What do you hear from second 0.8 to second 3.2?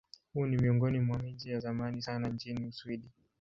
mwa miji ya zamani sana nchini Uswidi.